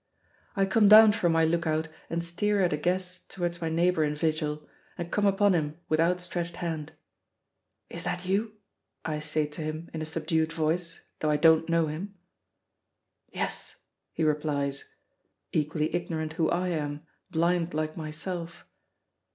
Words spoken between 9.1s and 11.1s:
say to him in a subdued voice,